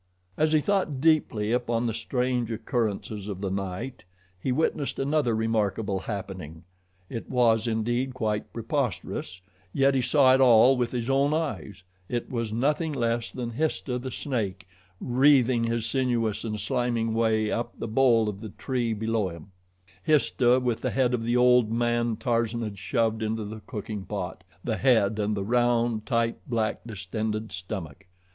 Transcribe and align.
As 0.35 0.51
he 0.51 0.61
thought 0.61 0.99
deeply 0.99 1.51
upon 1.51 1.85
the 1.85 1.93
strange 1.93 2.49
occurrences 2.51 3.27
of 3.27 3.39
the 3.39 3.51
night, 3.51 4.03
he 4.39 4.51
witnessed 4.51 4.97
another 4.97 5.35
remarkable 5.35 5.99
happening. 5.99 6.63
It 7.07 7.29
was 7.29 7.67
indeed 7.67 8.15
quite 8.15 8.51
preposterous, 8.51 9.41
yet 9.73 9.93
he 9.93 10.01
saw 10.01 10.33
it 10.33 10.41
all 10.41 10.75
with 10.75 10.91
his 10.91 11.07
own 11.07 11.35
eyes 11.35 11.83
it 12.09 12.31
was 12.31 12.51
nothing 12.51 12.93
less 12.93 13.31
than 13.31 13.51
Histah, 13.51 13.99
the 13.99 14.09
snake, 14.09 14.67
wreathing 14.99 15.65
his 15.65 15.85
sinuous 15.85 16.43
and 16.43 16.59
slimy 16.59 17.05
way 17.05 17.51
up 17.51 17.77
the 17.77 17.87
bole 17.87 18.27
of 18.27 18.39
the 18.39 18.49
tree 18.49 18.93
below 18.95 19.29
him 19.29 19.51
Histah, 20.01 20.59
with 20.59 20.81
the 20.81 20.89
head 20.89 21.13
of 21.13 21.23
the 21.23 21.37
old 21.37 21.71
man 21.71 22.15
Tarzan 22.15 22.63
had 22.63 22.79
shoved 22.79 23.21
into 23.21 23.45
the 23.45 23.59
cooking 23.67 24.05
pot 24.05 24.43
the 24.63 24.77
head 24.77 25.19
and 25.19 25.37
the 25.37 25.43
round, 25.45 26.07
tight, 26.07 26.39
black, 26.49 26.81
distended 26.87 27.51
stomach. 27.51 28.07